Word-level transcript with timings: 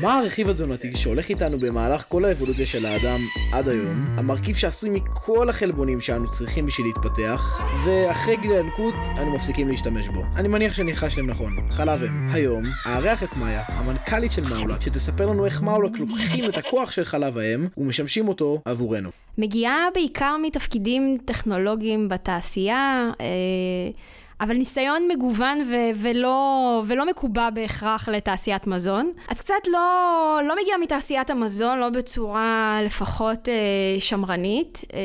מה 0.00 0.18
הרכיב 0.18 0.48
התזונתי 0.48 0.96
שהולך 0.96 1.28
איתנו 1.28 1.58
במהלך 1.58 2.04
כל 2.08 2.24
האבולוציה 2.24 2.66
של 2.66 2.86
האדם 2.86 3.20
עד 3.52 3.68
היום, 3.68 4.06
המרכיב 4.18 4.56
שעשוי 4.56 4.90
מכל 4.90 5.48
החלבונים 5.48 6.00
שאנו 6.00 6.30
צריכים 6.30 6.66
בשביל 6.66 6.86
להתפתח, 6.86 7.60
ואחרי 7.84 8.36
גיל 8.36 8.52
הינקות 8.52 8.94
אנו 9.18 9.34
מפסיקים 9.34 9.68
להשתמש 9.68 10.08
בו. 10.08 10.22
אני 10.36 10.48
מניח 10.48 10.74
שניחשתם 10.74 11.26
נכון, 11.26 11.52
חלב 11.70 12.02
אם. 12.02 12.30
היום, 12.32 12.62
אארח 12.86 13.22
את 13.22 13.36
מאיה, 13.36 13.62
המנכ"לית 13.68 14.32
של 14.32 14.44
מאולק, 14.48 14.80
שתספר 14.80 15.26
לנו 15.26 15.44
איך 15.44 15.62
מאולק 15.62 15.98
לוקחים 15.98 16.44
את 16.48 16.56
הכוח 16.56 16.90
של 16.90 17.04
חלב 17.04 17.38
האם 17.38 17.66
ומשמשים 17.76 18.28
אותו 18.28 18.62
עבורנו. 18.64 19.10
מגיעה 19.38 19.88
בעיקר 19.94 20.36
מתפקידים 20.42 21.18
טכנולוגיים 21.24 22.08
בתעשייה. 22.08 23.10
אה, 23.20 23.26
אבל 24.40 24.56
ניסיון 24.56 25.08
מגוון 25.08 25.62
ו- 25.70 25.90
ולא, 26.02 26.82
ולא 26.86 27.06
מקובע 27.06 27.50
בהכרח 27.50 28.08
לתעשיית 28.08 28.66
מזון. 28.66 29.12
אז 29.28 29.40
קצת 29.40 29.54
לא, 29.72 30.40
לא 30.48 30.54
מגיע 30.62 30.74
מתעשיית 30.80 31.30
המזון, 31.30 31.78
לא 31.78 31.88
בצורה 31.88 32.80
לפחות 32.84 33.48
אה, 33.48 33.54
שמרנית. 34.00 34.84
אה, 34.94 34.98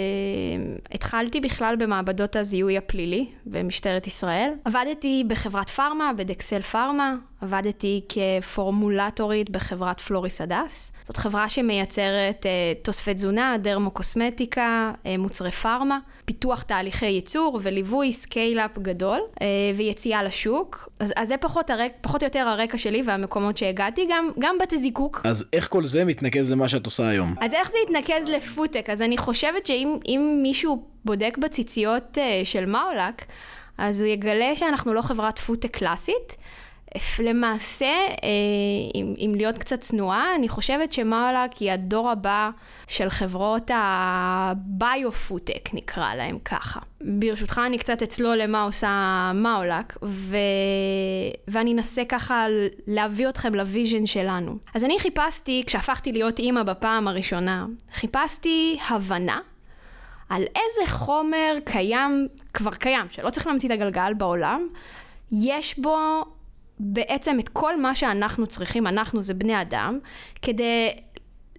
התחלתי 0.91 1.41
בכלל 1.41 1.75
במעבדות 1.80 2.36
הזיהוי 2.36 2.77
הפלילי 2.77 3.30
במשטרת 3.45 4.08
ישראל. 4.08 4.52
עבדתי 4.66 5.23
בחברת 5.27 5.70
פארמה, 5.70 6.11
בדקסל 6.17 6.61
פארמה, 6.61 7.16
עבדתי 7.41 8.02
כפורמולטורית 8.09 9.50
בחברת 9.50 10.00
פלוריס 10.00 10.41
הדס. 10.41 10.91
זאת 11.04 11.18
חברה 11.18 11.50
שמייצרת 11.50 12.45
אה, 12.45 12.73
תוספי 12.81 13.14
תזונה, 13.14 13.55
דרמו-קוסמטיקה, 13.62 14.91
אה, 15.05 15.17
מוצרי 15.17 15.52
פארמה, 15.52 16.00
פיתוח 16.26 16.62
תהליכי 16.62 17.05
ייצור 17.05 17.59
וליווי 17.62 18.14
scale-up 18.13 18.77
גדול 18.77 19.20
אה, 19.41 19.48
ויציאה 19.76 20.23
לשוק. 20.23 20.90
אז, 21.00 21.14
אז 21.16 21.27
זה 21.27 21.38
פחות, 21.38 21.70
הרק, 21.70 21.91
פחות 22.02 22.22
או 22.23 22.26
יותר 22.26 22.48
הרקע 22.48 22.77
שלי 22.77 23.02
והמקומות 23.05 23.58
שהגעתי, 23.58 24.08
גם, 24.09 24.30
גם 24.39 24.55
בתי 24.62 24.78
זיקוק. 24.78 25.22
אז 25.23 25.45
איך 25.53 25.67
כל 25.70 25.86
זה 25.86 26.05
מתנקז 26.05 26.52
למה 26.52 26.70
שאת 26.70 26.86
עושה 26.86 27.09
היום? 27.09 27.36
אז 27.42 27.53
איך 27.53 27.72
זה 27.72 27.78
יתנקז 27.84 28.30
לפודטק? 28.30 28.89
אז 28.89 29.02
אני 29.02 29.17
חושבת 29.17 29.66
שאם 29.66 30.39
מישהו 30.42 30.84
בודק 31.06 31.38
בציציות 31.42 32.17
אה, 32.17 32.42
של 32.44 32.66
מאולק, 32.66 33.25
אז 33.78 34.02
הוא 34.02 34.08
יגלה 34.08 34.56
שאנחנו 34.56 34.94
לא 34.94 35.02
חברת 35.02 35.39
פודטק 35.39 35.78
קלאסית. 35.78 36.38
למעשה, 37.20 37.86
אה, 37.86 38.30
אם, 38.95 39.14
אם 39.17 39.34
להיות 39.36 39.58
קצת 39.58 39.80
צנועה, 39.80 40.36
אני 40.36 40.50
חושבת 40.50 40.94
שמאולק 40.94 41.53
היא 41.59 41.72
הדור 41.72 42.09
הבא 42.09 42.50
של 42.88 43.09
חברות 43.09 43.72
הביו-פודטק, 43.73 45.69
נקרא 45.73 46.16
להם 46.16 46.39
ככה. 46.39 46.80
ברשותך, 47.02 47.62
אני 47.66 47.78
קצת 47.78 48.02
אצלול 48.02 48.38
למה 48.38 48.64
עושה 48.64 49.31
מאולק, 49.36 49.97
ו... 50.03 50.38
ואני 51.47 51.73
אנסה 51.73 52.06
ככה 52.06 52.45
להביא 52.88 53.30
אתכם 53.30 53.56
ל 53.56 53.63
vision 53.63 54.06
שלנו. 54.06 54.58
אז 54.75 54.84
אני 54.84 55.00
חיפשתי, 55.00 55.64
כשהפכתי 55.66 56.12
להיות 56.12 56.39
אימא 56.39 56.64
בפעם 56.64 57.08
הראשונה, 57.08 57.66
חיפשתי 57.94 58.80
הבנה 58.89 59.39
על 60.30 60.44
איזה 60.44 60.92
חומר 60.92 61.58
קיים, 61.66 62.28
כבר 62.53 62.72
קיים, 62.72 63.06
שלא 63.09 63.30
צריך 63.30 63.47
להמציא 63.47 63.69
את 63.69 63.73
הגלגל 63.73 64.14
בעולם, 64.14 64.67
יש 65.31 65.80
בו 65.80 65.97
בעצם 66.84 67.40
את 67.40 67.50
כל 67.50 67.82
מה 67.82 67.96
שאנחנו 67.96 68.48
צריכים, 68.48 68.88
אנחנו 68.88 69.22
זה 69.22 69.34
בני 69.34 69.62
אדם, 69.62 70.00
כדי 70.42 70.90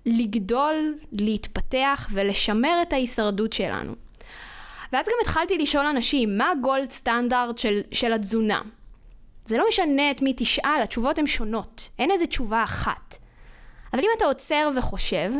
לגדול, 0.06 0.94
להתפתח 1.12 2.08
ולשמר 2.12 2.82
את 2.82 2.92
ההישרדות 2.92 3.52
שלנו. 3.52 3.94
ואז 4.92 5.06
גם 5.06 5.14
התחלתי 5.22 5.58
לשאול 5.58 5.86
אנשים, 5.86 6.38
מה 6.38 6.50
הגולד 6.50 6.90
סטנדרט 6.90 7.58
של, 7.58 7.80
של 7.92 8.12
התזונה? 8.12 8.60
זה 9.46 9.58
לא 9.58 9.64
משנה 9.68 10.10
את 10.10 10.22
מי 10.22 10.34
תשאל, 10.36 10.80
התשובות 10.82 11.18
הן 11.18 11.26
שונות, 11.26 11.88
אין 11.98 12.10
איזה 12.10 12.26
תשובה 12.26 12.64
אחת. 12.64 13.16
אבל 13.92 14.00
אם 14.02 14.08
אתה 14.16 14.24
עוצר 14.24 14.70
וחושב, 14.76 15.32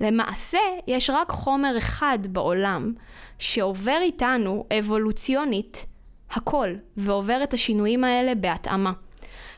למעשה 0.00 0.58
יש 0.86 1.10
רק 1.10 1.30
חומר 1.30 1.78
אחד 1.78 2.18
בעולם 2.28 2.92
שעובר 3.38 3.98
איתנו 4.00 4.66
אבולוציונית 4.78 5.86
הכל, 6.30 6.74
ועובר 6.96 7.42
את 7.42 7.54
השינויים 7.54 8.04
האלה 8.04 8.34
בהתאמה. 8.34 8.92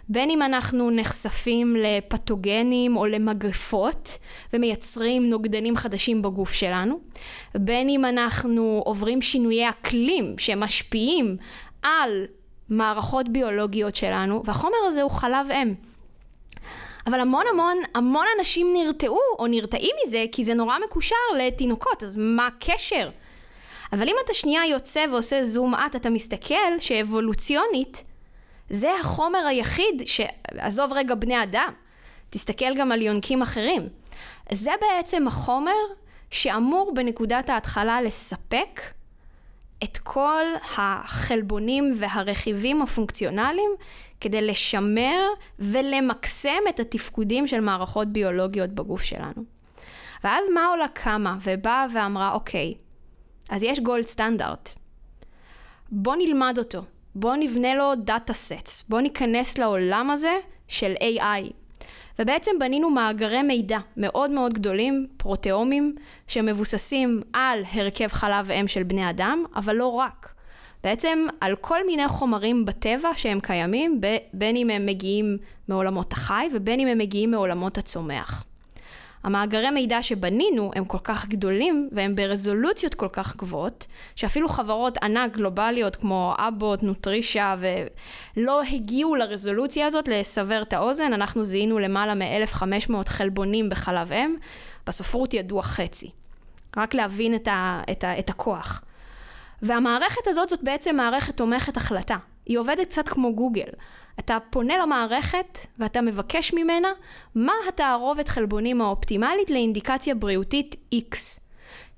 בין 0.08 0.30
אם 0.30 0.42
אנחנו 0.42 0.90
נחשפים 0.90 1.76
לפתוגנים 1.76 2.96
או 2.96 3.06
למגפות 3.06 4.18
ומייצרים 4.52 5.30
נוגדנים 5.30 5.76
חדשים 5.76 6.22
בגוף 6.22 6.52
שלנו, 6.52 7.00
בין 7.54 7.88
אם 7.88 8.04
אנחנו 8.04 8.82
עוברים 8.84 9.22
שינויי 9.22 9.68
אקלים 9.68 10.38
שמשפיעים 10.38 11.36
על 11.82 12.26
מערכות 12.68 13.28
ביולוגיות 13.28 13.94
שלנו, 13.94 14.42
והחומר 14.44 14.78
הזה 14.86 15.02
הוא 15.02 15.10
חלב 15.10 15.46
אם. 15.50 15.74
אבל 17.06 17.20
המון 17.20 17.44
המון 17.52 17.76
המון 17.94 18.24
אנשים 18.38 18.66
נרתעו 18.72 19.18
או 19.38 19.46
נרתעים 19.46 19.90
מזה 20.06 20.24
כי 20.32 20.44
זה 20.44 20.54
נורא 20.54 20.78
מקושר 20.84 21.16
לתינוקות, 21.38 22.02
אז 22.02 22.16
מה 22.16 22.46
הקשר? 22.46 23.10
אבל 23.92 24.08
אם 24.08 24.14
אתה 24.24 24.34
שנייה 24.34 24.66
יוצא 24.66 25.04
ועושה 25.10 25.44
זום 25.44 25.74
אט, 25.74 25.96
אתה 25.96 26.10
מסתכל 26.10 26.78
שאבולוציונית 26.78 28.04
זה 28.70 28.90
החומר 29.00 29.38
היחיד, 29.38 30.02
שעזוב 30.06 30.92
רגע 30.92 31.14
בני 31.14 31.42
אדם, 31.42 31.72
תסתכל 32.30 32.74
גם 32.76 32.92
על 32.92 33.02
יונקים 33.02 33.42
אחרים. 33.42 33.88
זה 34.52 34.70
בעצם 34.80 35.26
החומר 35.26 35.72
שאמור 36.30 36.92
בנקודת 36.94 37.50
ההתחלה 37.50 38.02
לספק 38.02 38.80
את 39.84 39.98
כל 39.98 40.44
החלבונים 40.78 41.92
והרכיבים 41.96 42.82
הפונקציונליים 42.82 43.70
כדי 44.20 44.42
לשמר 44.42 45.28
ולמקסם 45.58 46.62
את 46.68 46.80
התפקודים 46.80 47.46
של 47.46 47.60
מערכות 47.60 48.08
ביולוגיות 48.08 48.70
בגוף 48.70 49.02
שלנו. 49.02 49.42
ואז 50.24 50.46
מאולק 50.54 50.88
קמה 50.88 51.36
ובאה 51.42 51.86
ואמרה, 51.94 52.32
אוקיי, 52.32 52.74
אז 53.50 53.62
יש 53.62 53.80
gold 53.80 54.06
standard. 54.06 54.70
בוא 55.90 56.16
נלמד 56.16 56.54
אותו. 56.58 56.82
בוא 57.20 57.36
נבנה 57.36 57.74
לו 57.74 57.94
data 57.94 58.32
sets, 58.32 58.88
בוא 58.88 59.00
ניכנס 59.00 59.58
לעולם 59.58 60.10
הזה 60.10 60.36
של 60.68 60.94
AI. 61.00 61.52
ובעצם 62.18 62.50
בנינו 62.60 62.90
מאגרי 62.90 63.42
מידע 63.42 63.78
מאוד 63.96 64.30
מאוד 64.30 64.54
גדולים, 64.54 65.06
פרוטאומים, 65.16 65.94
שמבוססים 66.26 67.22
על 67.32 67.62
הרכב 67.72 68.08
חלב 68.08 68.50
אם 68.50 68.68
של 68.68 68.82
בני 68.82 69.10
אדם, 69.10 69.44
אבל 69.56 69.76
לא 69.76 69.86
רק. 69.86 70.34
בעצם 70.84 71.26
על 71.40 71.56
כל 71.56 71.86
מיני 71.86 72.08
חומרים 72.08 72.64
בטבע 72.64 73.10
שהם 73.16 73.40
קיימים, 73.40 74.00
בין 74.32 74.56
אם 74.56 74.70
הם 74.70 74.86
מגיעים 74.86 75.36
מעולמות 75.68 76.12
החי 76.12 76.48
ובין 76.52 76.80
אם 76.80 76.88
הם 76.88 76.98
מגיעים 76.98 77.30
מעולמות 77.30 77.78
הצומח. 77.78 78.44
המאגרי 79.22 79.70
מידע 79.70 80.02
שבנינו 80.02 80.70
הם 80.74 80.84
כל 80.84 80.98
כך 81.04 81.26
גדולים 81.26 81.88
והם 81.92 82.16
ברזולוציות 82.16 82.94
כל 82.94 83.08
כך 83.12 83.36
גבוהות, 83.36 83.86
שאפילו 84.14 84.48
חברות 84.48 84.98
ענק 84.98 85.32
גלובליות 85.32 85.96
כמו 85.96 86.34
אבוט, 86.38 86.82
נוטרישה, 86.82 87.56
ולא 88.36 88.62
הגיעו 88.62 89.14
לרזולוציה 89.14 89.86
הזאת 89.86 90.08
לסבר 90.08 90.62
את 90.62 90.72
האוזן, 90.72 91.12
אנחנו 91.12 91.44
זיהינו 91.44 91.78
למעלה 91.78 92.14
מ-1500 92.14 93.08
חלבונים 93.08 93.68
בחלב 93.68 94.12
אם, 94.12 94.36
בספרות 94.86 95.34
ידוע 95.34 95.62
חצי. 95.62 96.10
רק 96.76 96.94
להבין 96.94 97.34
את, 97.34 97.48
ה, 97.48 97.82
את, 97.90 98.04
ה, 98.04 98.18
את 98.18 98.30
הכוח. 98.30 98.82
והמערכת 99.62 100.26
הזאת 100.26 100.48
זאת 100.48 100.62
בעצם 100.62 100.96
מערכת 100.96 101.36
תומכת 101.36 101.76
החלטה. 101.76 102.16
היא 102.46 102.58
עובדת 102.58 102.86
קצת 102.86 103.08
כמו 103.08 103.34
גוגל. 103.34 103.68
אתה 104.18 104.38
פונה 104.50 104.78
למערכת 104.78 105.58
ואתה 105.78 106.00
מבקש 106.00 106.54
ממנה 106.54 106.88
מה 107.34 107.52
התערובת 107.68 108.28
חלבונים 108.28 108.80
האופטימלית 108.80 109.50
לאינדיקציה 109.50 110.14
בריאותית 110.14 110.76
X. 110.94 111.40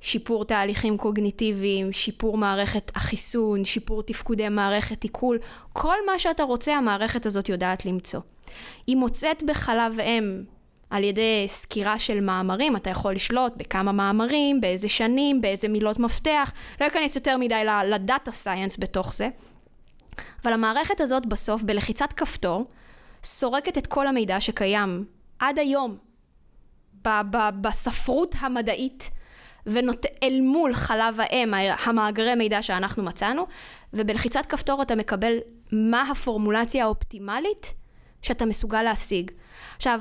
שיפור 0.01 0.45
תהליכים 0.45 0.99
קוגניטיביים, 0.99 1.93
שיפור 1.93 2.39
מערכת 2.39 2.93
החיסון, 2.95 3.65
שיפור 3.65 4.03
תפקודי 4.03 4.49
מערכת 4.49 5.03
עיכול, 5.03 5.39
כל 5.73 5.97
מה 6.07 6.19
שאתה 6.19 6.43
רוצה 6.43 6.77
המערכת 6.77 7.27
הזאת 7.27 7.49
יודעת 7.49 7.87
למצוא. 7.87 8.21
היא 8.87 8.97
מוצאת 8.97 9.43
בחלב 9.43 10.01
אם 10.01 10.43
על 10.91 11.05
ידי 11.05 11.45
סקירה 11.49 11.99
של 11.99 12.21
מאמרים, 12.21 12.77
אתה 12.77 12.91
יכול 12.91 13.15
לשלוט 13.15 13.53
בכמה 13.57 13.93
מאמרים, 13.93 14.61
באיזה 14.61 14.89
שנים, 14.89 15.41
באיזה 15.41 15.69
מילות 15.69 15.99
מפתח, 15.99 16.53
לא 16.81 16.87
אכנס 16.87 17.17
יותר 17.17 17.37
מדי 17.37 17.63
לדאטה 17.87 18.31
סייאנס 18.31 18.77
בתוך 18.79 19.15
זה. 19.15 19.29
אבל 20.45 20.53
המערכת 20.53 21.01
הזאת 21.01 21.27
בסוף, 21.27 21.63
בלחיצת 21.63 22.13
כפתור, 22.13 22.71
סורקת 23.25 23.79
את 23.79 23.87
כל 23.87 24.07
המידע 24.07 24.41
שקיים 24.41 25.05
עד 25.39 25.59
היום 25.59 25.97
ב- 27.05 27.21
ב- 27.31 27.61
בספרות 27.61 28.35
המדעית 28.41 29.11
ונות... 29.67 30.07
אל 30.23 30.41
מול 30.41 30.75
חלב 30.75 31.21
האם, 31.21 31.55
המאגרי 31.85 32.35
מידע 32.35 32.63
שאנחנו 32.63 33.03
מצאנו, 33.03 33.47
ובלחיצת 33.93 34.47
כפתור 34.47 34.83
אתה 34.83 34.95
מקבל 34.95 35.39
מה 35.73 36.03
הפורמולציה 36.11 36.85
האופטימלית 36.85 37.75
שאתה 38.23 38.47
מסוגל 38.47 38.83
להשיג. 38.83 39.31
עכשיו, 39.77 40.01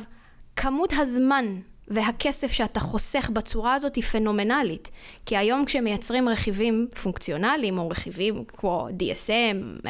כמות 0.56 0.94
הזמן 0.97 1.59
והכסף 1.89 2.51
שאתה 2.51 2.80
חוסך 2.80 3.30
בצורה 3.33 3.74
הזאת 3.74 3.95
היא 3.95 4.03
פנומנלית. 4.03 4.91
כי 5.25 5.38
היום 5.38 5.65
כשמייצרים 5.65 6.30
רכיבים 6.30 6.88
פונקציונליים, 7.03 7.77
או 7.77 7.89
רכיבים 7.89 8.44
כמו 8.47 8.88
DSM, 8.89 9.88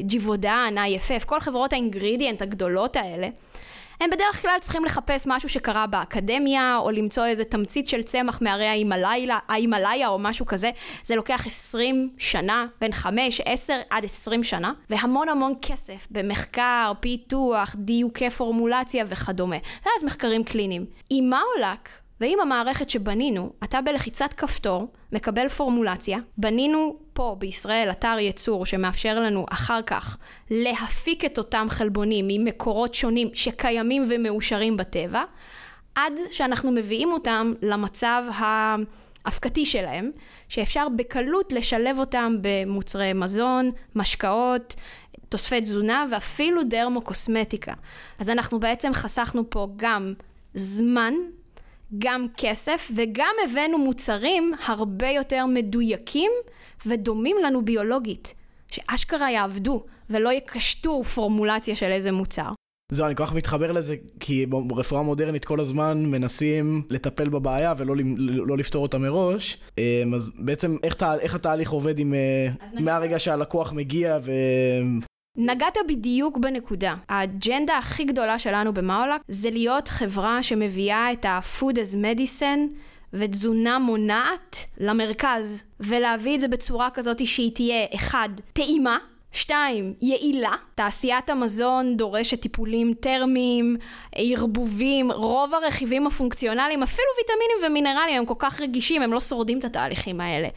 ג'יבודן, 0.00 0.74
IFF, 0.76 1.24
כל 1.26 1.40
חברות 1.40 1.72
האינגרידיאנט 1.72 2.42
הגדולות 2.42 2.96
האלה, 2.96 3.28
הם 4.00 4.10
בדרך 4.10 4.42
כלל 4.42 4.56
צריכים 4.60 4.84
לחפש 4.84 5.24
משהו 5.26 5.48
שקרה 5.48 5.86
באקדמיה, 5.86 6.76
או 6.78 6.90
למצוא 6.90 7.26
איזה 7.26 7.44
תמצית 7.44 7.88
של 7.88 8.02
צמח 8.02 8.42
מהרי 8.42 8.66
ההימאליה 9.48 10.08
או 10.08 10.18
משהו 10.18 10.46
כזה. 10.46 10.70
זה 11.04 11.16
לוקח 11.16 11.46
20 11.46 12.10
שנה, 12.18 12.66
בין 12.80 12.92
5, 12.92 13.40
10 13.44 13.74
עד 13.90 14.04
20 14.04 14.42
שנה, 14.42 14.72
והמון 14.90 15.28
המון 15.28 15.54
כסף 15.62 16.06
במחקר, 16.10 16.92
פיתוח, 17.00 17.74
דיוקי 17.78 18.30
פורמולציה 18.30 19.04
וכדומה. 19.08 19.56
זה 19.84 19.90
אז 19.98 20.04
מחקרים 20.04 20.44
קליניים. 20.44 20.86
עם 21.10 21.30
מאולק, 21.30 21.88
ועם 22.22 22.40
המערכת 22.40 22.90
שבנינו, 22.90 23.52
אתה 23.64 23.80
בלחיצת 23.80 24.32
כפתור 24.32 24.92
מקבל 25.12 25.48
פורמולציה. 25.48 26.18
בנינו 26.38 26.96
פה 27.12 27.36
בישראל 27.38 27.90
אתר 27.90 28.16
ייצור 28.18 28.66
שמאפשר 28.66 29.20
לנו 29.20 29.46
אחר 29.50 29.82
כך 29.82 30.18
להפיק 30.50 31.24
את 31.24 31.38
אותם 31.38 31.66
חלבונים 31.70 32.24
ממקורות 32.28 32.94
שונים 32.94 33.28
שקיימים 33.34 34.06
ומאושרים 34.10 34.76
בטבע, 34.76 35.22
עד 35.94 36.12
שאנחנו 36.30 36.72
מביאים 36.72 37.12
אותם 37.12 37.52
למצב 37.62 38.24
ההפקתי 38.34 39.66
שלהם, 39.66 40.10
שאפשר 40.48 40.86
בקלות 40.96 41.52
לשלב 41.52 41.98
אותם 41.98 42.36
במוצרי 42.40 43.12
מזון, 43.12 43.70
משקאות, 43.94 44.74
תוספי 45.28 45.60
תזונה 45.60 46.06
ואפילו 46.10 46.62
דרמוקוסמטיקה. 46.64 47.74
אז 48.18 48.30
אנחנו 48.30 48.60
בעצם 48.60 48.92
חסכנו 48.92 49.50
פה 49.50 49.68
גם 49.76 50.14
זמן 50.54 51.14
גם 51.98 52.26
כסף 52.36 52.90
וגם 52.96 53.34
הבאנו 53.44 53.78
מוצרים 53.78 54.52
הרבה 54.66 55.08
יותר 55.08 55.46
מדויקים 55.46 56.30
ודומים 56.86 57.36
לנו 57.44 57.64
ביולוגית, 57.64 58.34
שאשכרה 58.68 59.30
יעבדו 59.30 59.84
ולא 60.10 60.32
יקשטו 60.32 61.04
פורמולציה 61.04 61.74
של 61.74 61.90
איזה 61.90 62.12
מוצר. 62.12 62.52
זהו, 62.92 63.06
אני 63.06 63.14
כל 63.14 63.26
כך 63.26 63.34
מתחבר 63.34 63.72
לזה, 63.72 63.96
כי 64.20 64.46
ברפואה 64.46 65.02
מודרנית 65.02 65.44
כל 65.44 65.60
הזמן 65.60 66.06
מנסים 66.06 66.82
לטפל 66.90 67.28
בבעיה 67.28 67.74
ולא 67.76 67.94
לא 68.18 68.56
לפתור 68.56 68.82
אותה 68.82 68.98
מראש. 68.98 69.58
אמ, 69.78 70.14
אז 70.14 70.30
בעצם 70.38 70.76
איך, 70.82 70.96
איך 71.20 71.34
התהליך 71.34 71.70
עובד 71.70 71.98
עם... 71.98 72.14
אה, 72.14 72.48
מהרגע 72.80 73.18
שהלקוח 73.18 73.72
מגיע 73.72 74.18
ו... 74.22 74.30
נגעת 75.36 75.78
בדיוק 75.88 76.38
בנקודה. 76.38 76.94
האג'נדה 77.08 77.78
הכי 77.78 78.04
גדולה 78.04 78.38
שלנו 78.38 78.74
במאולק 78.74 79.20
זה 79.28 79.50
להיות 79.50 79.88
חברה 79.88 80.42
שמביאה 80.42 81.12
את 81.12 81.24
ה-food 81.24 81.74
as 81.74 81.96
medicine 82.04 82.60
ותזונה 83.12 83.78
מונעת 83.78 84.56
למרכז, 84.78 85.64
ולהביא 85.80 86.34
את 86.34 86.40
זה 86.40 86.48
בצורה 86.48 86.90
כזאת 86.90 87.26
שהיא 87.26 87.54
תהיה, 87.54 87.86
אחד, 87.94 88.28
טעימה, 88.52 88.98
שתיים, 89.32 89.94
יעילה. 90.00 90.54
תעשיית 90.74 91.30
המזון 91.30 91.96
דורשת 91.96 92.40
טיפולים 92.40 92.94
טרמיים, 93.00 93.76
ערבובים, 94.14 95.12
רוב 95.12 95.54
הרכיבים 95.54 96.06
הפונקציונליים, 96.06 96.82
אפילו 96.82 97.08
ויטמינים 97.18 97.56
ומינרלים, 97.66 98.18
הם 98.18 98.26
כל 98.26 98.34
כך 98.38 98.60
רגישים, 98.60 99.02
הם 99.02 99.12
לא 99.12 99.20
שורדים 99.20 99.58
את 99.58 99.64
התהליכים 99.64 100.20
האלה. 100.20 100.48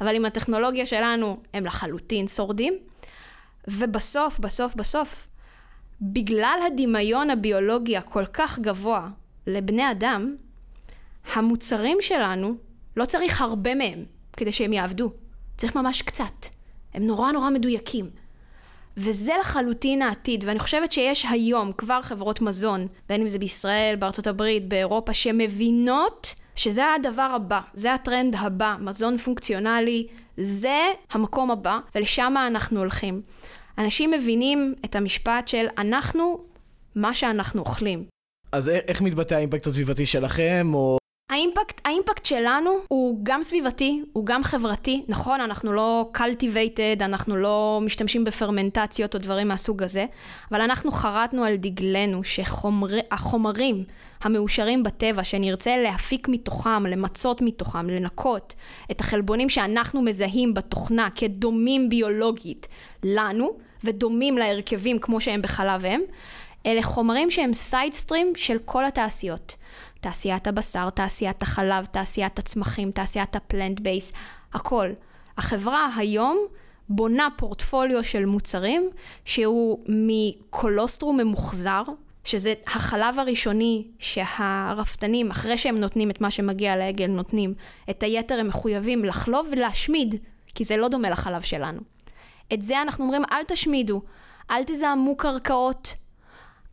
אבל 0.00 0.16
עם 0.16 0.24
הטכנולוגיה 0.24 0.86
שלנו, 0.86 1.36
הם 1.54 1.66
לחלוטין 1.66 2.28
שורדים. 2.28 2.74
ובסוף, 3.68 4.38
בסוף, 4.38 4.74
בסוף, 4.74 5.28
בגלל 6.00 6.58
הדמיון 6.66 7.30
הביולוגי 7.30 7.96
הכל 7.96 8.26
כך 8.26 8.58
גבוה 8.58 9.08
לבני 9.46 9.90
אדם, 9.90 10.36
המוצרים 11.34 11.98
שלנו, 12.00 12.54
לא 12.96 13.04
צריך 13.04 13.40
הרבה 13.42 13.74
מהם 13.74 14.04
כדי 14.36 14.52
שהם 14.52 14.72
יעבדו. 14.72 15.12
צריך 15.56 15.76
ממש 15.76 16.02
קצת. 16.02 16.46
הם 16.94 17.06
נורא 17.06 17.32
נורא 17.32 17.50
מדויקים. 17.50 18.10
וזה 18.96 19.32
לחלוטין 19.40 20.02
העתיד, 20.02 20.44
ואני 20.46 20.58
חושבת 20.58 20.92
שיש 20.92 21.26
היום 21.30 21.72
כבר 21.78 22.02
חברות 22.02 22.40
מזון, 22.40 22.86
בין 23.08 23.20
אם 23.20 23.28
זה 23.28 23.38
בישראל, 23.38 23.96
בארצות 23.98 24.26
הברית, 24.26 24.68
באירופה, 24.68 25.14
שמבינות 25.14 26.34
שזה 26.56 26.82
הדבר 26.94 27.22
הבא, 27.36 27.60
זה 27.74 27.94
הטרנד 27.94 28.34
הבא, 28.38 28.76
מזון 28.80 29.18
פונקציונלי, 29.18 30.06
זה 30.36 30.78
המקום 31.10 31.50
הבא, 31.50 31.78
ולשם 31.94 32.34
אנחנו 32.46 32.78
הולכים. 32.78 33.22
אנשים 33.78 34.10
מבינים 34.10 34.74
את 34.84 34.96
המשפט 34.96 35.48
של 35.48 35.66
אנחנו 35.78 36.44
מה 36.94 37.14
שאנחנו 37.14 37.60
אוכלים. 37.60 38.04
אז 38.52 38.68
איך 38.68 39.02
מתבטא 39.02 39.34
האימפקט 39.34 39.66
הסביבתי 39.66 40.06
שלכם, 40.06 40.70
או... 40.74 40.98
האימפקט, 41.34 41.80
האימפקט 41.84 42.26
שלנו 42.26 42.70
הוא 42.88 43.20
גם 43.22 43.42
סביבתי, 43.42 44.02
הוא 44.12 44.26
גם 44.26 44.44
חברתי. 44.44 45.02
נכון, 45.08 45.40
אנחנו 45.40 45.72
לא 45.72 46.10
cultivated, 46.16 47.00
אנחנו 47.04 47.36
לא 47.36 47.80
משתמשים 47.82 48.24
בפרמנטציות 48.24 49.14
או 49.14 49.20
דברים 49.20 49.48
מהסוג 49.48 49.82
הזה, 49.82 50.06
אבל 50.52 50.60
אנחנו 50.60 50.92
חרטנו 50.92 51.44
על 51.44 51.56
דגלנו 51.56 52.24
שהחומרים 52.24 53.84
המאושרים 54.22 54.82
בטבע, 54.82 55.24
שנרצה 55.24 55.76
להפיק 55.76 56.28
מתוכם, 56.28 56.86
למצות 56.86 57.42
מתוכם, 57.42 57.90
לנקות 57.90 58.54
את 58.90 59.00
החלבונים 59.00 59.50
שאנחנו 59.50 60.02
מזהים 60.02 60.54
בתוכנה 60.54 61.08
כדומים 61.14 61.88
ביולוגית 61.88 62.68
לנו, 63.04 63.56
ודומים 63.84 64.38
להרכבים 64.38 64.98
כמו 64.98 65.20
שהם 65.20 65.42
בחלב 65.42 65.84
אם, 65.84 66.00
אלה 66.66 66.82
חומרים 66.82 67.30
שהם 67.30 67.54
side 67.54 67.82
streams 67.82 68.32
של 68.36 68.58
כל 68.64 68.84
התעשיות. 68.84 69.56
תעשיית 70.04 70.46
הבשר, 70.46 70.90
תעשיית 70.90 71.42
החלב, 71.42 71.84
תעשיית 71.84 72.38
הצמחים, 72.38 72.90
תעשיית 72.90 73.36
ה 73.36 73.80
plant-based, 73.80 74.12
הכל. 74.52 74.88
החברה 75.38 75.88
היום 75.96 76.38
בונה 76.88 77.28
פורטפוליו 77.36 78.04
של 78.04 78.24
מוצרים 78.24 78.90
שהוא 79.24 79.78
מקולוסטרום 79.88 81.16
ממוחזר, 81.16 81.82
שזה 82.24 82.54
החלב 82.66 83.18
הראשוני 83.18 83.86
שהרפתנים, 83.98 85.30
אחרי 85.30 85.58
שהם 85.58 85.78
נותנים 85.78 86.10
את 86.10 86.20
מה 86.20 86.30
שמגיע 86.30 86.76
לעגל, 86.76 87.06
נותנים. 87.06 87.54
את 87.90 88.02
היתר 88.02 88.40
הם 88.40 88.48
מחויבים 88.48 89.04
לחלוב 89.04 89.48
ולהשמיד, 89.52 90.14
כי 90.54 90.64
זה 90.64 90.76
לא 90.76 90.88
דומה 90.88 91.10
לחלב 91.10 91.42
שלנו. 91.42 91.80
את 92.52 92.62
זה 92.62 92.82
אנחנו 92.82 93.04
אומרים, 93.04 93.22
אל 93.32 93.44
תשמידו, 93.48 94.02
אל 94.50 94.64
תזהמו 94.64 95.16
קרקעות, 95.16 95.94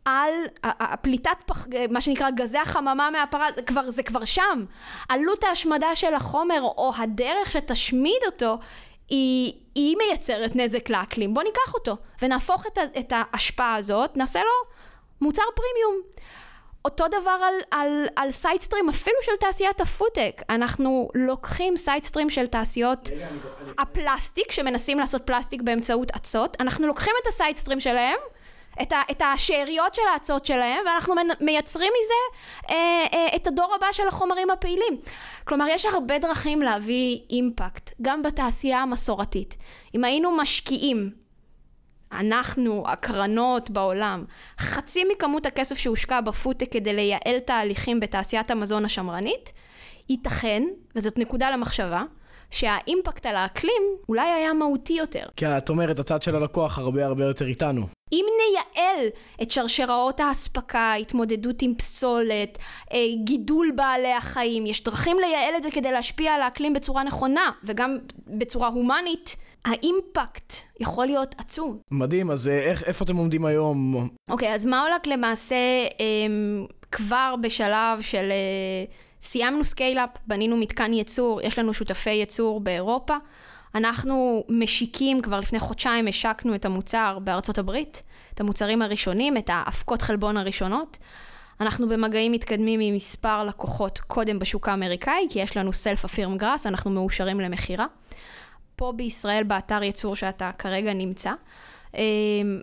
על 0.04 0.34
הפליטת, 0.62 1.36
פח, 1.46 1.66
מה 1.90 2.00
שנקרא 2.00 2.30
גזי 2.30 2.58
החממה 2.58 3.10
מהפרט, 3.10 3.54
כבר, 3.66 3.90
זה 3.90 4.02
כבר 4.02 4.24
שם. 4.24 4.64
עלות 5.08 5.44
ההשמדה 5.44 5.94
של 5.94 6.14
החומר 6.14 6.62
או 6.62 6.92
הדרך 6.98 7.50
שתשמיד 7.50 8.22
אותו 8.26 8.58
היא, 9.08 9.52
היא 9.74 9.96
מייצרת 9.96 10.56
נזק 10.56 10.90
לאקלים. 10.90 11.34
בוא 11.34 11.42
ניקח 11.42 11.74
אותו 11.74 11.96
ונהפוך 12.22 12.66
את, 12.66 12.78
את 12.98 13.12
ההשפעה 13.16 13.74
הזאת, 13.74 14.16
נעשה 14.16 14.40
לו 14.40 14.72
מוצר 15.20 15.42
פרימיום. 15.54 16.02
אותו 16.84 17.08
דבר 17.08 17.38
על, 17.42 17.54
על, 17.70 18.06
על 18.16 18.30
side 18.30 18.51
streams 18.51 18.88
אפילו 18.88 19.16
של 19.22 19.32
תעשיית 19.40 19.80
הפודטק. 19.80 20.42
אנחנו 20.50 21.08
לוקחים 21.14 21.76
side 21.76 21.96
streams 21.96 22.30
של 22.30 22.46
תעשיות 22.46 23.10
הפלסטיק, 23.78 24.52
שמנסים 24.52 24.98
לעשות 24.98 25.22
פלסטיק 25.26 25.62
באמצעות 25.62 26.10
אצות, 26.10 26.56
אנחנו 26.60 26.86
לוקחים 26.86 27.14
את 27.22 27.26
ה 27.26 27.31
side 27.31 27.49
streams 27.49 27.80
שלהם, 27.80 28.18
את, 28.82 28.92
ה, 28.92 29.00
את 29.10 29.22
השאריות 29.22 29.94
של 29.94 30.02
האצות 30.12 30.46
שלהם, 30.46 30.78
ואנחנו 30.86 31.14
מייצרים 31.40 31.92
מזה 31.92 32.38
אה, 32.70 33.06
אה, 33.12 33.36
את 33.36 33.46
הדור 33.46 33.74
הבא 33.74 33.86
של 33.92 34.08
החומרים 34.08 34.50
הפעילים. 34.50 34.96
כלומר, 35.44 35.66
יש 35.68 35.86
הרבה 35.86 36.18
דרכים 36.18 36.62
להביא 36.62 37.18
אימפקט, 37.30 37.90
גם 38.02 38.22
בתעשייה 38.22 38.78
המסורתית. 38.78 39.56
אם 39.94 40.04
היינו 40.04 40.36
משקיעים 40.36 41.10
אנחנו, 42.12 42.84
הקרנות 42.86 43.70
בעולם, 43.70 44.24
חצי 44.58 45.04
מכמות 45.12 45.46
הכסף 45.46 45.78
שהושקע 45.78 46.20
בפודטק 46.20 46.72
כדי 46.72 46.92
לייעל 46.92 47.38
תהליכים 47.46 48.00
בתעשיית 48.00 48.50
המזון 48.50 48.84
השמרנית, 48.84 49.52
ייתכן, 50.08 50.62
וזאת 50.96 51.18
נקודה 51.18 51.50
למחשבה, 51.50 52.02
שהאימפקט 52.52 53.26
על 53.26 53.36
האקלים 53.36 53.82
אולי 54.08 54.30
היה 54.30 54.52
מהותי 54.52 54.92
יותר. 54.92 55.24
כי 55.36 55.46
את 55.46 55.68
אומרת, 55.68 55.98
הצד 55.98 56.22
של 56.22 56.34
הלקוח 56.34 56.78
הרבה 56.78 57.06
הרבה 57.06 57.24
יותר 57.24 57.46
איתנו. 57.46 57.86
אם 58.12 58.24
נייעל 58.38 59.06
את 59.42 59.50
שרשראות 59.50 60.20
האספקה, 60.20 60.94
התמודדות 60.94 61.62
עם 61.62 61.74
פסולת, 61.74 62.58
אה, 62.92 62.98
גידול 63.24 63.72
בעלי 63.76 64.12
החיים, 64.12 64.66
יש 64.66 64.84
דרכים 64.84 65.16
לייעל 65.20 65.56
את 65.56 65.62
זה 65.62 65.70
כדי 65.70 65.92
להשפיע 65.92 66.32
על 66.32 66.42
האקלים 66.42 66.72
בצורה 66.72 67.02
נכונה, 67.02 67.50
וגם 67.64 67.98
בצורה 68.26 68.68
הומנית. 68.68 69.36
האימפקט 69.64 70.52
יכול 70.80 71.06
להיות 71.06 71.34
עצום. 71.38 71.78
מדהים, 71.90 72.30
אז 72.30 72.48
אה, 72.48 72.58
איך, 72.58 72.82
איפה 72.82 73.04
אתם 73.04 73.16
עומדים 73.16 73.44
היום? 73.44 74.08
אוקיי, 74.30 74.48
okay, 74.48 74.54
אז 74.54 74.66
מאולק 74.66 75.06
למעשה 75.06 75.54
אה, 76.00 76.66
כבר 76.92 77.34
בשלב 77.42 78.00
של... 78.00 78.30
אה, 78.30 78.84
סיימנו 79.22 79.64
scale-up, 79.64 80.10
בנינו 80.26 80.56
מתקן 80.56 80.92
ייצור, 80.92 81.40
יש 81.42 81.58
לנו 81.58 81.74
שותפי 81.74 82.10
ייצור 82.10 82.60
באירופה. 82.60 83.14
אנחנו 83.74 84.44
משיקים, 84.48 85.22
כבר 85.22 85.40
לפני 85.40 85.60
חודשיים 85.60 86.08
השקנו 86.08 86.54
את 86.54 86.64
המוצר 86.64 87.18
בארצות 87.24 87.58
הברית, 87.58 88.02
את 88.34 88.40
המוצרים 88.40 88.82
הראשונים, 88.82 89.36
את 89.36 89.50
האבקות 89.52 90.02
חלבון 90.02 90.36
הראשונות. 90.36 90.98
אנחנו 91.60 91.88
במגעים 91.88 92.32
מתקדמים 92.32 92.80
עם 92.80 92.94
מספר 92.94 93.44
לקוחות 93.44 93.98
קודם 93.98 94.38
בשוק 94.38 94.68
האמריקאי, 94.68 95.26
כי 95.30 95.38
יש 95.38 95.56
לנו 95.56 95.72
self-affirmed 95.72 96.36
GRAS, 96.36 96.66
אנחנו 96.66 96.90
מאושרים 96.90 97.40
למכירה. 97.40 97.86
פה 98.76 98.92
בישראל, 98.96 99.42
באתר 99.42 99.82
ייצור 99.82 100.16
שאתה 100.16 100.50
כרגע 100.58 100.92
נמצא. 100.92 101.32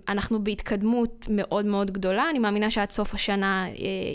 אנחנו 0.08 0.44
בהתקדמות 0.44 1.26
מאוד 1.30 1.66
מאוד 1.66 1.92
גדולה, 1.92 2.30
אני 2.30 2.40
מאמינה 2.40 2.72
שעד 2.72 2.92
סוף 2.92 3.14
השנה 3.14 3.66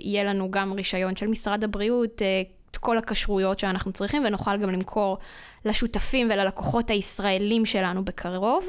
יהיה 0.00 0.25
לנו 0.25 0.50
גם 0.50 0.73
רישיון 0.73 1.16
של 1.16 1.26
משרד 1.26 1.64
הבריאות, 1.64 2.23
את 2.71 2.76
כל 2.76 2.99
הכשרויות 2.99 3.59
שאנחנו 3.59 3.92
צריכים, 3.92 4.25
ונוכל 4.25 4.56
גם 4.56 4.71
למכור 4.71 5.18
לשותפים 5.64 6.28
וללקוחות 6.30 6.90
הישראלים 6.90 7.66
שלנו 7.66 8.04
בקרוב. 8.04 8.68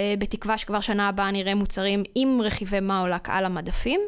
בתקווה 0.00 0.58
שכבר 0.58 0.80
שנה 0.80 1.08
הבאה 1.08 1.30
נראה 1.30 1.54
מוצרים 1.54 2.02
עם 2.14 2.40
רכיבי 2.42 2.80
מאולק 2.80 3.28
על 3.30 3.44
המדפים. 3.44 4.00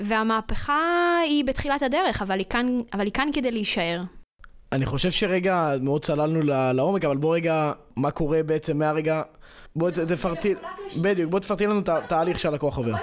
והמהפכה 0.00 1.16
היא 1.24 1.44
בתחילת 1.44 1.82
הדרך, 1.82 2.22
אבל 2.22 2.38
היא 2.38 2.46
כאן, 2.50 2.78
אבל 2.92 3.04
היא 3.04 3.12
כאן 3.12 3.28
כדי 3.32 3.50
להישאר. 3.50 4.02
אני 4.72 4.86
חושב 4.86 5.10
שרגע, 5.10 5.70
מאוד 5.80 6.04
צללנו 6.04 6.42
לעומק, 6.72 7.04
אבל 7.04 7.16
בוא 7.16 7.34
רגע, 7.34 7.72
מה 7.96 8.10
קורה 8.10 8.42
בעצם 8.42 8.78
מהרגע... 8.78 9.22
בוא 9.76 9.90
תפרטי, 9.90 10.54
בדיוק, 11.02 11.30
בוא 11.30 11.38
תפרטי 11.38 11.66
לנו 11.66 11.80
את 11.80 11.88
התהליך 11.88 12.38
שהלקוח 12.38 12.76
עובר. 12.76 12.94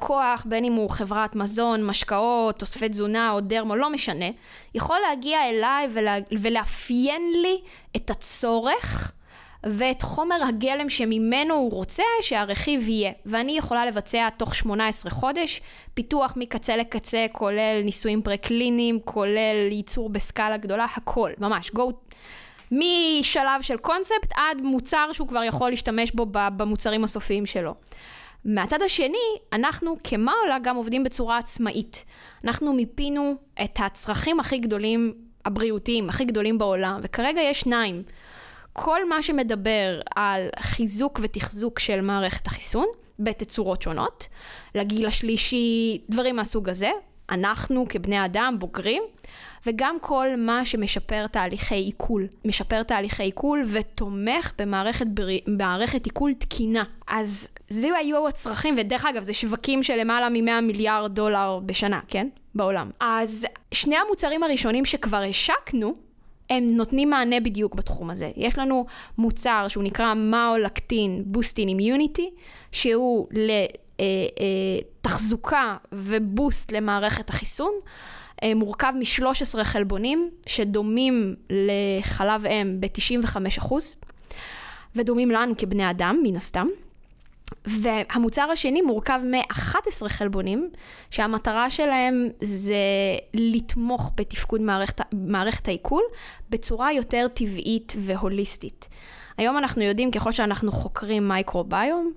כוח, 0.00 0.44
בין 0.48 0.64
אם 0.64 0.72
הוא 0.72 0.90
חברת 0.90 1.36
מזון, 1.36 1.86
משקאות, 1.86 2.58
תוספי 2.58 2.88
תזונה 2.88 3.30
או 3.32 3.40
דרמו, 3.40 3.76
לא 3.76 3.90
משנה, 3.90 4.26
יכול 4.74 4.98
להגיע 5.08 5.38
אליי 5.50 5.88
ולה, 5.92 6.16
ולאפיין 6.40 7.32
לי 7.42 7.60
את 7.96 8.10
הצורך 8.10 9.12
ואת 9.64 10.02
חומר 10.02 10.36
הגלם 10.48 10.88
שממנו 10.88 11.54
הוא 11.54 11.72
רוצה 11.72 12.02
שהרכיב 12.20 12.88
יהיה. 12.88 13.12
ואני 13.26 13.58
יכולה 13.58 13.86
לבצע 13.86 14.28
תוך 14.36 14.54
18 14.54 15.10
חודש 15.10 15.60
פיתוח 15.94 16.34
מקצה 16.36 16.76
לקצה, 16.76 17.26
כולל 17.32 17.82
ניסויים 17.84 18.22
פרה-קליניים, 18.22 19.00
כולל 19.04 19.68
ייצור 19.70 20.08
בסקאלה 20.08 20.56
גדולה, 20.56 20.86
הכל, 20.96 21.30
ממש, 21.38 21.70
go, 21.70 21.92
משלב 22.70 23.62
של 23.62 23.76
קונספט 23.76 24.32
עד 24.36 24.60
מוצר 24.62 25.08
שהוא 25.12 25.28
כבר 25.28 25.44
יכול 25.44 25.70
להשתמש 25.70 26.10
בו 26.10 26.26
במוצרים 26.30 27.04
הסופיים 27.04 27.46
שלו. 27.46 27.74
מהצד 28.44 28.82
השני, 28.82 29.18
אנחנו 29.52 29.96
כמאולה 30.04 30.58
גם 30.62 30.76
עובדים 30.76 31.04
בצורה 31.04 31.38
עצמאית. 31.38 32.04
אנחנו 32.44 32.72
מיפינו 32.72 33.34
את 33.64 33.78
הצרכים 33.80 34.40
הכי 34.40 34.58
גדולים, 34.58 35.14
הבריאותיים, 35.44 36.08
הכי 36.08 36.24
גדולים 36.24 36.58
בעולם, 36.58 37.00
וכרגע 37.02 37.40
יש 37.40 37.60
שניים. 37.60 38.02
כל 38.72 39.08
מה 39.08 39.22
שמדבר 39.22 40.00
על 40.16 40.48
חיזוק 40.60 41.20
ותחזוק 41.22 41.78
של 41.78 42.00
מערכת 42.00 42.46
החיסון 42.46 42.86
בתצורות 43.18 43.82
שונות, 43.82 44.26
לגיל 44.74 45.06
השלישי, 45.06 46.00
דברים 46.08 46.36
מהסוג 46.36 46.68
הזה, 46.68 46.90
אנחנו 47.30 47.86
כבני 47.88 48.24
אדם 48.24 48.56
בוגרים, 48.58 49.02
וגם 49.66 49.96
כל 50.00 50.28
מה 50.38 50.66
שמשפר 50.66 51.26
תהליכי 51.26 51.74
עיכול, 51.74 52.26
משפר 52.44 52.82
תהליכי 52.82 53.22
עיכול 53.22 53.64
ותומך 53.66 54.52
במערכת, 54.58 55.06
בר... 55.06 55.26
במערכת 55.46 56.04
עיכול 56.04 56.34
תקינה. 56.34 56.84
אז 57.08 57.48
זה 57.68 57.88
היו 57.98 58.28
הצרכים, 58.28 58.74
ודרך 58.78 59.04
אגב, 59.04 59.22
זה 59.22 59.34
שווקים 59.34 59.82
של 59.82 59.96
למעלה 59.96 60.28
מ-100 60.28 60.60
מיליארד 60.62 61.14
דולר 61.14 61.60
בשנה, 61.66 62.00
כן? 62.08 62.28
בעולם. 62.54 62.90
אז 63.00 63.46
שני 63.72 63.96
המוצרים 63.96 64.42
הראשונים 64.42 64.84
שכבר 64.84 65.22
השקנו, 65.22 65.94
הם 66.50 66.66
נותנים 66.66 67.10
מענה 67.10 67.40
בדיוק 67.40 67.74
בתחום 67.74 68.10
הזה. 68.10 68.30
יש 68.36 68.58
לנו 68.58 68.86
מוצר 69.18 69.66
שהוא 69.68 69.84
נקרא 69.84 70.14
מאו-לקטין 70.14 71.22
בוסטין 71.26 71.68
אימיוניטי, 71.68 72.30
שהוא 72.72 73.26
לתחזוקה 73.30 73.85
אה, 74.00 74.04
ובוסט 75.92 76.72
למערכת 76.72 77.30
החיסון. 77.30 77.72
אה, 78.42 78.54
מורכב 78.54 78.92
מ-13 78.98 79.64
חלבונים 79.64 80.30
שדומים 80.46 81.34
לחלב 81.50 82.46
אם 82.46 82.80
ב-95%, 82.80 83.72
ודומים 84.96 85.30
לנו 85.30 85.56
כבני 85.56 85.90
אדם, 85.90 86.20
מן 86.22 86.36
הסתם. 86.36 86.66
והמוצר 87.64 88.42
השני 88.42 88.82
מורכב 88.82 89.20
מ-11 89.24 90.08
חלבונים, 90.08 90.70
שהמטרה 91.10 91.70
שלהם 91.70 92.28
זה 92.40 92.74
לתמוך 93.34 94.12
בתפקוד 94.16 94.60
מערכת, 94.60 95.00
מערכת 95.12 95.68
העיכול 95.68 96.02
בצורה 96.50 96.92
יותר 96.92 97.26
טבעית 97.34 97.94
והוליסטית. 97.98 98.88
היום 99.38 99.58
אנחנו 99.58 99.82
יודעים, 99.82 100.10
ככל 100.10 100.32
שאנחנו 100.32 100.72
חוקרים 100.72 101.28
מייקרוביום, 101.28 102.12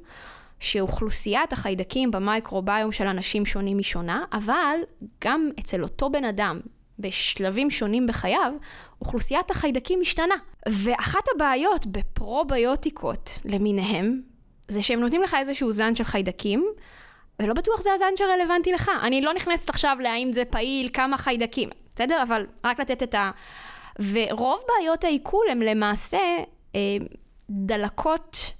שאוכלוסיית 0.59 1.53
החיידקים 1.53 2.11
במייקרוביום 2.11 2.91
של 2.91 3.07
אנשים 3.07 3.45
שונים 3.45 3.77
משונה, 3.77 4.23
אבל 4.33 4.75
גם 5.23 5.49
אצל 5.59 5.83
אותו 5.83 6.09
בן 6.09 6.25
אדם, 6.25 6.59
בשלבים 6.99 7.71
שונים 7.71 8.07
בחייו, 8.07 8.53
אוכלוסיית 9.01 9.51
החיידקים 9.51 9.99
משתנה. 9.99 10.35
ואחת 10.69 11.23
הבעיות 11.35 11.85
בפרוביוטיקות 11.85 13.29
למיניהם, 13.45 14.21
זה 14.67 14.81
שהם 14.81 14.99
נותנים 14.99 15.21
לך 15.21 15.35
איזשהו 15.39 15.71
זן 15.71 15.95
של 15.95 16.03
חיידקים, 16.03 16.65
ולא 17.41 17.53
בטוח 17.53 17.81
זה 17.81 17.89
הזן 17.93 18.13
שרלוונטי 18.17 18.71
לך. 18.71 18.91
אני 19.01 19.21
לא 19.21 19.33
נכנסת 19.33 19.69
עכשיו 19.69 19.97
להאם 19.99 20.31
זה 20.31 20.45
פעיל, 20.45 20.89
כמה 20.93 21.17
חיידקים, 21.17 21.69
בסדר? 21.95 22.23
אבל 22.23 22.45
רק 22.63 22.79
לתת 22.79 23.03
את 23.03 23.15
ה... 23.15 23.31
ורוב 24.11 24.61
בעיות 24.67 25.03
העיכול 25.03 25.45
הם 25.51 25.61
למעשה 25.61 26.17
אה, 26.75 26.97
דלקות 27.49 28.53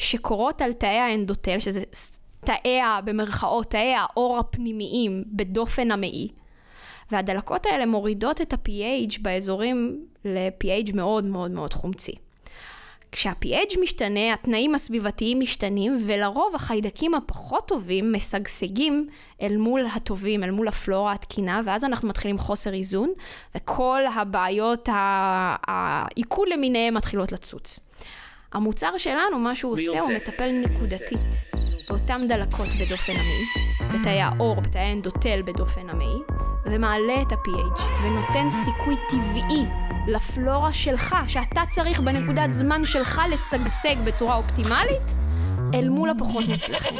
שקורות 0.00 0.62
על 0.62 0.72
תאי 0.72 0.88
האנדוטל, 0.98 1.58
שזה 1.58 1.82
תאי, 2.40 2.80
במרכאות, 3.04 3.70
תאי 3.70 3.94
האור 3.94 4.38
הפנימיים 4.38 5.24
בדופן 5.26 5.90
המעי. 5.90 6.28
והדלקות 7.10 7.66
האלה 7.66 7.86
מורידות 7.86 8.40
את 8.40 8.52
ה-pH 8.52 9.16
באזורים 9.22 10.04
ל-pH 10.24 10.94
מאוד 10.94 11.24
מאוד 11.24 11.50
מאוד 11.50 11.72
חומצי. 11.72 12.12
כשה-pH 13.12 13.80
משתנה, 13.82 14.32
התנאים 14.32 14.74
הסביבתיים 14.74 15.40
משתנים, 15.40 15.98
ולרוב 16.06 16.54
החיידקים 16.54 17.14
הפחות 17.14 17.68
טובים 17.68 18.12
משגשגים 18.12 19.06
אל 19.42 19.56
מול 19.56 19.86
הטובים, 19.96 20.44
אל 20.44 20.50
מול 20.50 20.68
הפלורה 20.68 21.12
התקינה, 21.12 21.60
ואז 21.64 21.84
אנחנו 21.84 22.08
מתחילים 22.08 22.38
חוסר 22.38 22.74
איזון, 22.74 23.12
וכל 23.54 24.00
הבעיות, 24.14 24.88
העיכול 24.92 26.48
למיניהם 26.52 26.94
מתחילות 26.94 27.32
לצוץ. 27.32 27.80
המוצר 28.52 28.98
שלנו, 28.98 29.38
מה 29.38 29.54
שהוא 29.54 29.72
עושה, 29.72 30.00
הוא 30.00 30.12
מטפל 30.12 30.50
נקודתית. 30.52 31.44
באותן 31.88 32.28
דלקות 32.28 32.68
בדופן 32.80 33.12
המעי, 33.12 33.44
בתאי 33.94 34.20
האור, 34.20 34.60
בתאי 34.60 34.80
האנדוטל 34.80 35.42
בדופן 35.42 35.90
המעי, 35.90 36.18
ומעלה 36.66 37.22
את 37.22 37.32
ה-pH, 37.32 37.82
ונותן 38.04 38.50
סיכוי 38.50 38.96
טבעי 39.08 39.64
לפלורה 40.08 40.72
שלך, 40.72 41.16
שאתה 41.26 41.62
צריך 41.70 42.00
בנקודת 42.00 42.50
זמן 42.50 42.84
שלך 42.84 43.20
לשגשג 43.32 43.96
בצורה 44.04 44.36
אופטימלית, 44.36 45.14
אל 45.74 45.88
מול 45.88 46.10
הפחות 46.10 46.44
מוצלחים. 46.48 46.98